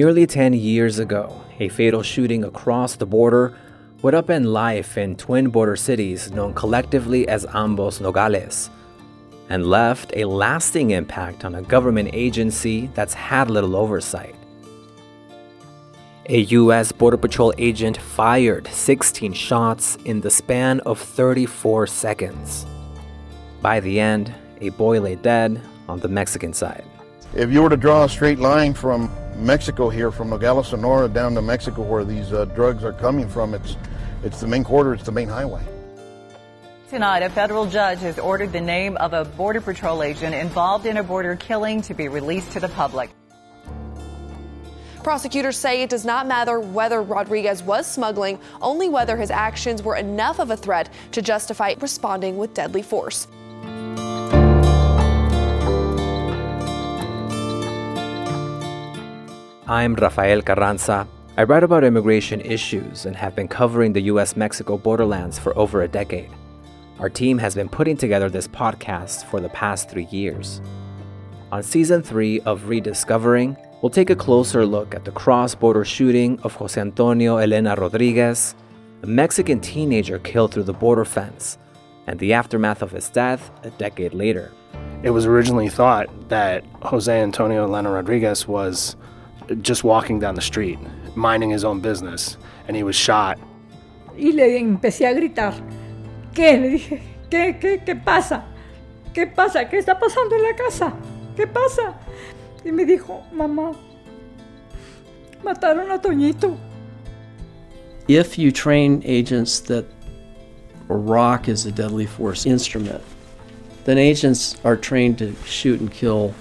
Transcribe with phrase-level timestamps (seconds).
[0.00, 3.58] Nearly 10 years ago, a fatal shooting across the border
[4.00, 8.70] would upend life in twin border cities known collectively as Ambos Nogales
[9.48, 14.36] and left a lasting impact on a government agency that's had little oversight.
[16.26, 16.92] A U.S.
[16.92, 22.66] Border Patrol agent fired 16 shots in the span of 34 seconds.
[23.60, 26.84] By the end, a boy lay dead on the Mexican side.
[27.34, 31.34] If you were to draw a straight line from Mexico here, from Nogales, Sonora, down
[31.34, 33.76] to Mexico, where these uh, drugs are coming from, it's
[34.24, 35.62] it's the main corridor, it's the main highway.
[36.90, 40.96] Tonight, a federal judge has ordered the name of a Border Patrol agent involved in
[40.96, 43.10] a border killing to be released to the public.
[45.04, 49.96] Prosecutors say it does not matter whether Rodriguez was smuggling, only whether his actions were
[49.96, 53.28] enough of a threat to justify responding with deadly force.
[59.70, 61.06] I'm Rafael Carranza.
[61.36, 65.82] I write about immigration issues and have been covering the US Mexico borderlands for over
[65.82, 66.30] a decade.
[66.98, 70.62] Our team has been putting together this podcast for the past three years.
[71.52, 76.40] On season three of Rediscovering, we'll take a closer look at the cross border shooting
[76.44, 78.54] of Jose Antonio Elena Rodriguez,
[79.02, 81.58] a Mexican teenager killed through the border fence,
[82.06, 84.50] and the aftermath of his death a decade later.
[85.02, 88.96] It was originally thought that Jose Antonio Elena Rodriguez was
[89.62, 90.78] just walking down the street,
[91.14, 93.38] minding his own business, and he was shot.
[94.16, 95.54] Y le empecé a gritar.
[96.34, 96.60] ¿Qué?
[96.60, 98.44] Le dije, ¿qué, qué, qué pasa?
[99.14, 99.68] ¿Qué pasa?
[99.68, 100.92] ¿Qué está pasando en la casa?
[101.36, 101.94] ¿Qué pasa?
[102.64, 103.74] Y me dijo, mamá,
[105.42, 106.56] mataron a Toñito.
[108.08, 109.84] If you train agents that
[110.88, 113.02] a rock is a deadly force instrument,
[113.84, 116.34] then agents are trained to shoot and kill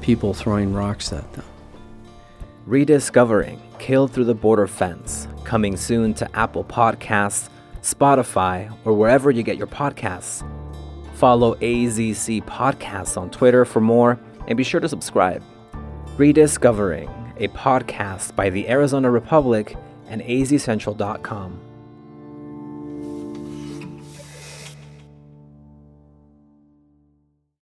[0.00, 1.44] people throwing rocks at them.
[2.68, 7.48] Rediscovering Killed Through the Border Fence, coming soon to Apple Podcasts,
[7.80, 10.46] Spotify, or wherever you get your podcasts.
[11.14, 15.42] Follow AZC Podcasts on Twitter for more, and be sure to subscribe.
[16.18, 19.74] Rediscovering, a podcast by the Arizona Republic
[20.10, 21.67] and azcentral.com.